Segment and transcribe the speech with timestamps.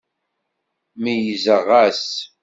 [1.01, 2.05] Meyyzeɣ-as.